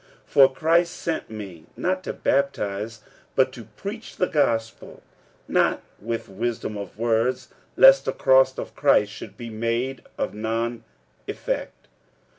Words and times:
46:001:017 0.25 0.31
For 0.33 0.53
Christ 0.55 0.93
sent 0.95 1.29
me 1.29 1.65
not 1.77 2.03
to 2.05 2.11
baptize, 2.11 3.01
but 3.35 3.51
to 3.51 3.65
preach 3.65 4.15
the 4.15 4.25
gospel: 4.25 5.03
not 5.47 5.83
with 5.99 6.27
wisdom 6.27 6.75
of 6.75 6.97
words, 6.97 7.49
lest 7.77 8.05
the 8.05 8.11
cross 8.13 8.57
of 8.57 8.75
Christ 8.75 9.11
should 9.11 9.37
be 9.37 9.51
made 9.51 10.03
of 10.17 10.33
none 10.33 10.83
effect. 11.27 11.87